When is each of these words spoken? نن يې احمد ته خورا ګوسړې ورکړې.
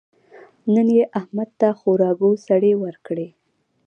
نن 0.73 0.87
يې 0.97 1.03
احمد 1.19 1.49
ته 1.59 1.67
خورا 1.79 2.11
ګوسړې 2.21 2.73
ورکړې. 2.83 3.27